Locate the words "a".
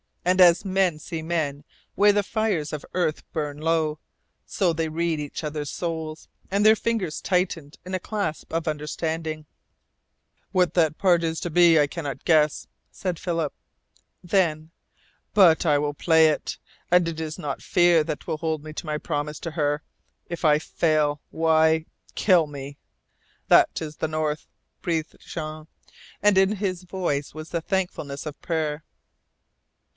7.93-7.99